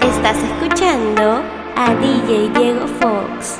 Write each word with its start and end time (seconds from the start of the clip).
Estás 0.00 0.36
escuchando 0.36 1.42
a 1.76 1.94
DJ 1.94 2.50
Diego 2.50 2.86
Fox. 3.00 3.58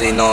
sino 0.00 0.29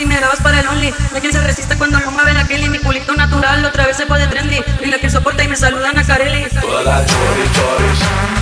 si 0.00 0.06
me 0.06 0.16
grabas 0.16 0.40
para 0.40 0.60
el 0.60 0.66
only. 0.66 0.94
No 1.12 1.20
quien 1.20 1.30
se 1.30 1.40
resiste 1.42 1.76
cuando 1.76 2.00
lo 2.00 2.10
mueve 2.10 2.32
la 2.32 2.46
Kelly 2.46 2.70
Mi 2.70 2.78
culito 2.78 3.12
natural 3.14 3.62
otra 3.66 3.86
vez 3.86 3.98
se 3.98 4.06
puede 4.06 4.26
trendy. 4.28 4.58
Y 4.82 4.86
la 4.86 4.98
que 4.98 5.10
soporta 5.10 5.44
y 5.44 5.48
me 5.48 5.56
saluda 5.56 5.90
a 5.90 6.04
Carelli 6.04 6.46
choris 6.48 8.00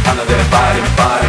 Ando 0.08 0.24
de 0.24 0.34
party 0.50 0.78
en 0.78 1.27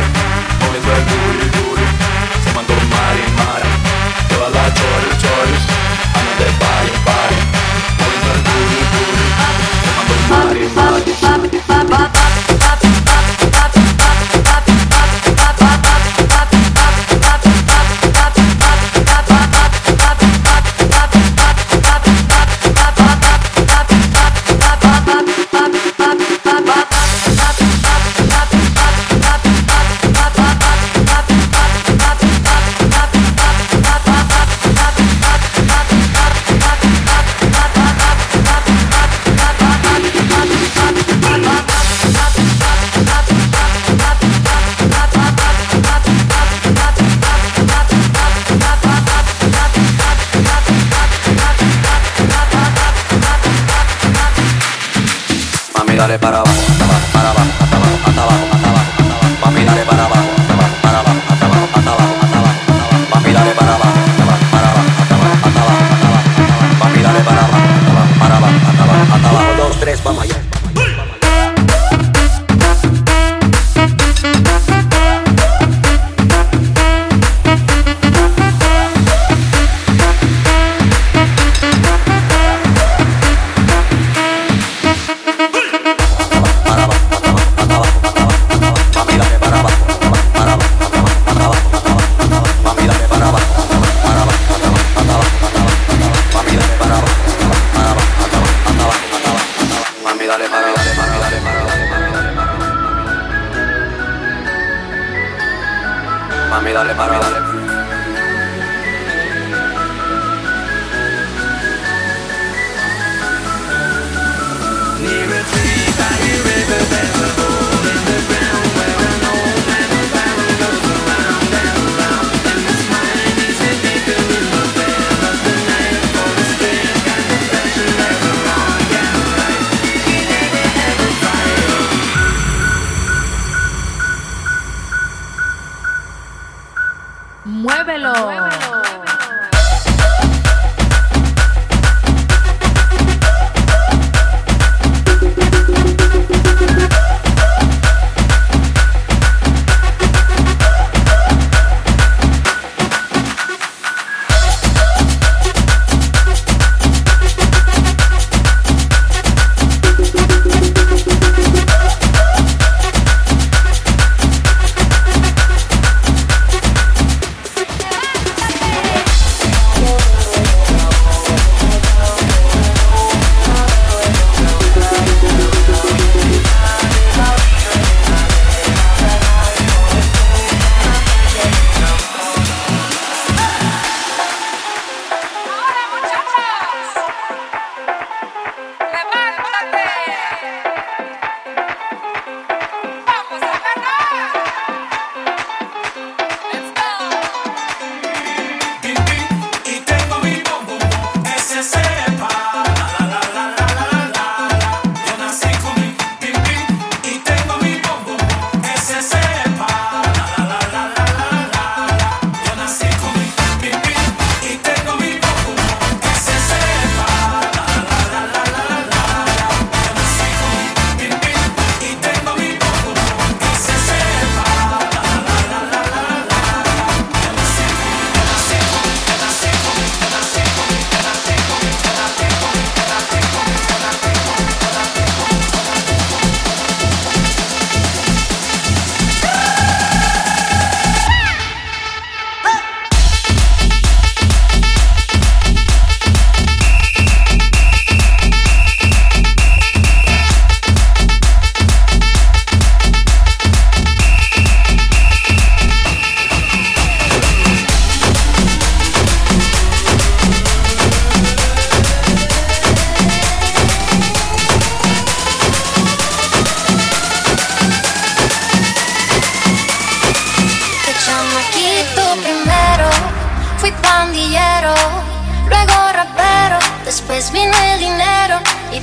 Muévelo. 137.80 138.69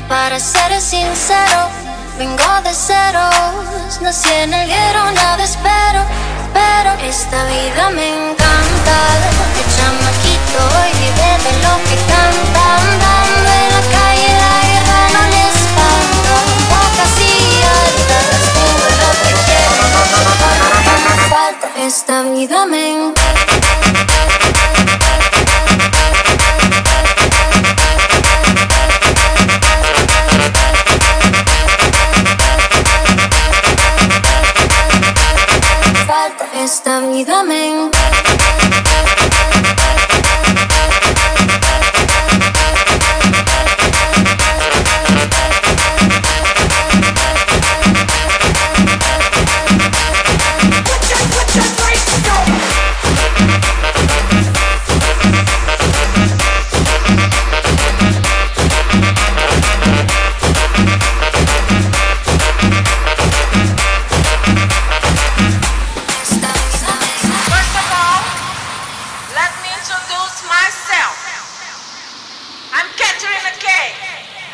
Para 0.09 0.39
ser 0.39 0.81
sincero, 0.81 1.69
vengo 2.17 2.61
de 2.63 2.73
ceros. 2.73 4.01
Nací 4.01 4.33
en 4.33 4.55
el 4.55 4.69
guero, 4.69 5.11
nada 5.11 5.43
espero. 5.43 6.05
Pero 6.55 6.93
esta 7.09 7.45
vida 7.47 7.91
me 7.91 8.31
encanta. 8.31 8.97
De 9.57 9.63
chamaquito 9.75 10.61
y 10.87 10.93
vive 11.03 11.31
de 11.45 11.53
lo 11.65 11.75
que 11.89 11.97
canta. 12.07 12.63
Andando 12.79 13.51
en 13.51 13.69
la 13.75 13.83
calle, 13.97 14.31
la 14.45 14.57
guerra 14.69 15.01
no 15.15 15.23
le 15.33 15.43
espanta. 15.59 16.35
Pocas 16.71 17.15
y 17.19 17.35
altas, 17.83 18.27
lo 19.03 19.11
que 19.23 19.33
quiero. 19.47 19.85
Falta. 21.29 21.67
Esta 21.85 22.23
vida 22.23 22.67
me 22.67 22.83
encanta. 22.93 23.56
esta 36.67 36.99
vida 36.99 37.45
me 37.45 37.69
encanta. 37.69 38.16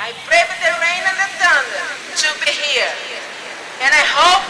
I 0.03 0.11
pray 0.27 0.43
for 0.51 0.59
the 0.59 0.75
rain 0.83 1.03
and 1.07 1.15
the 1.15 1.31
thunder 1.39 1.87
to 2.27 2.29
be 2.43 2.51
here. 2.51 2.91
And 3.87 3.95
I 3.95 4.03
hope 4.03 4.43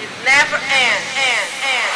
it 0.00 0.08
never 0.24 0.56
ends. 0.56 1.89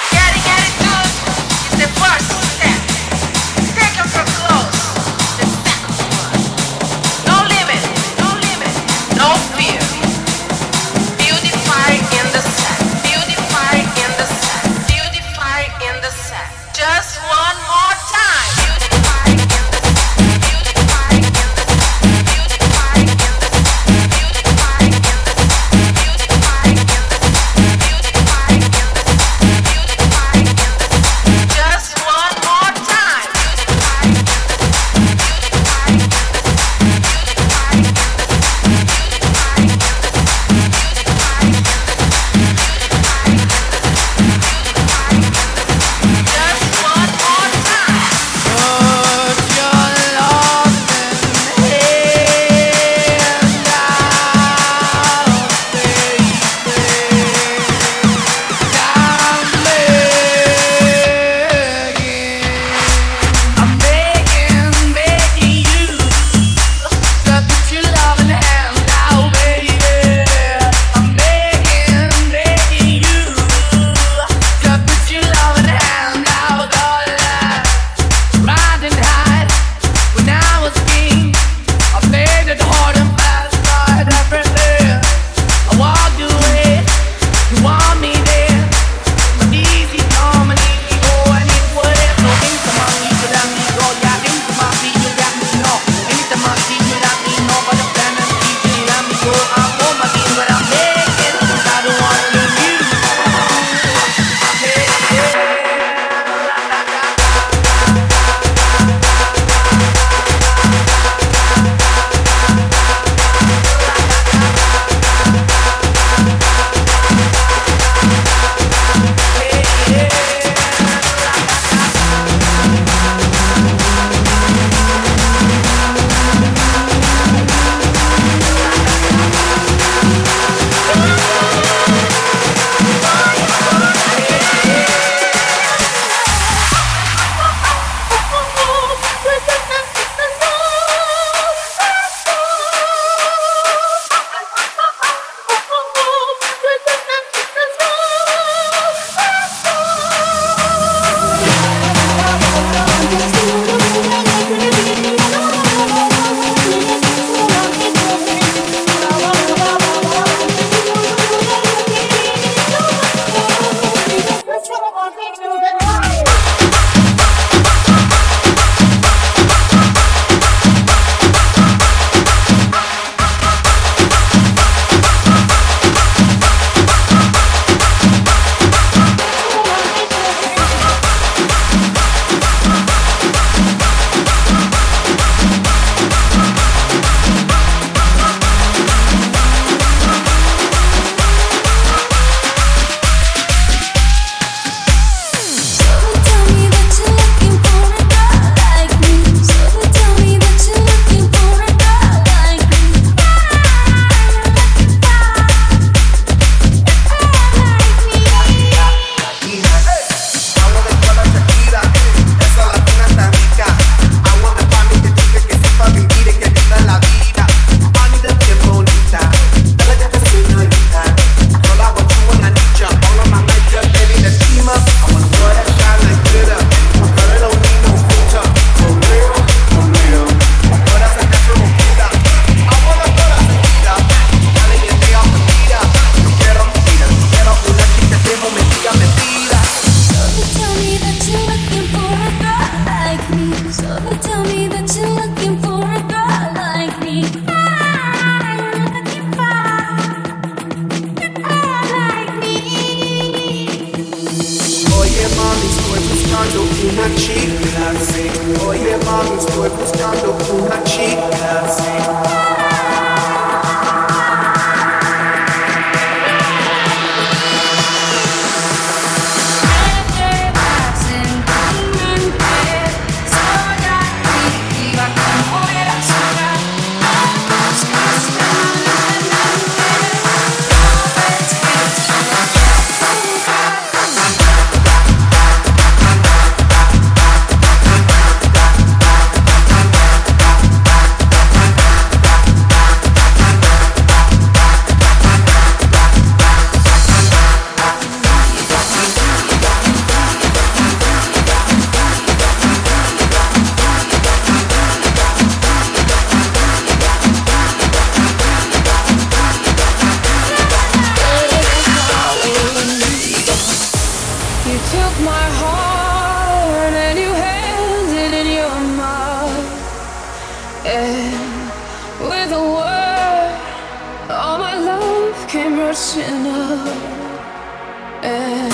And 328.24 328.72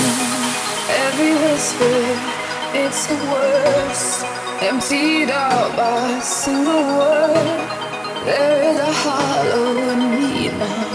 every 0.88 1.34
whisper, 1.34 2.00
it's 2.72 3.06
the 3.08 3.14
worst. 3.30 4.24
Emptied 4.62 5.28
out 5.28 5.76
by 5.76 6.12
a 6.16 6.22
single 6.22 6.82
word. 6.96 7.60
There 8.24 8.62
is 8.70 8.78
a 8.78 8.92
hollow 9.04 9.76
in 9.92 9.98
me 10.14 10.48
now. 10.48 10.89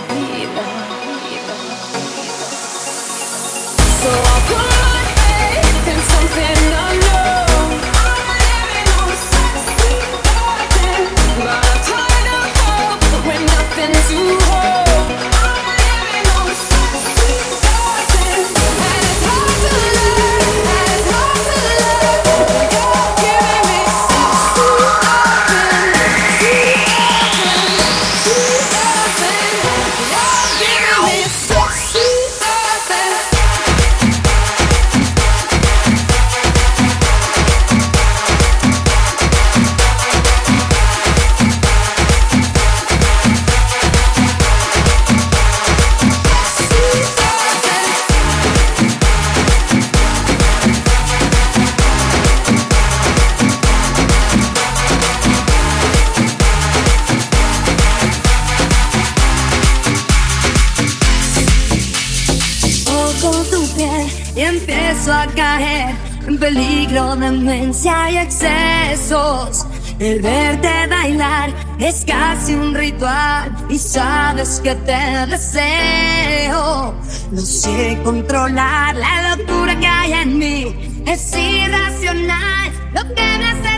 Demencia 66.54 68.12
y 68.12 68.18
excesos. 68.18 69.66
El 70.00 70.22
verte 70.22 70.88
bailar 70.88 71.52
es 71.80 72.06
casi 72.06 72.54
un 72.54 72.76
ritual 72.76 73.56
y 73.70 73.80
sabes 73.80 74.60
que 74.64 74.76
te 74.76 75.26
deseo. 75.28 76.94
No 77.32 77.42
sé 77.42 77.98
controlar 78.04 78.96
la 78.96 79.36
locura 79.36 79.80
que 79.80 79.88
hay 79.88 80.14
en 80.14 80.38
mí. 80.38 81.04
Es 81.08 81.34
irracional 81.36 82.72
lo 82.94 83.02
que 83.16 83.22
me 83.22 83.46
hace 83.46 83.75